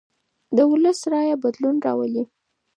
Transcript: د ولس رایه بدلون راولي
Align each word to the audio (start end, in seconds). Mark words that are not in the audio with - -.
د 0.55 0.57
ولس 0.71 0.99
رایه 1.11 1.35
بدلون 1.43 1.75
راولي 1.85 2.23